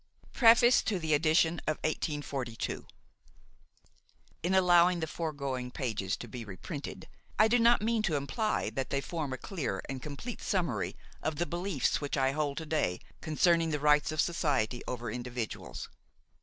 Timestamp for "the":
0.97-1.13, 4.99-5.05, 11.35-11.45, 13.69-13.79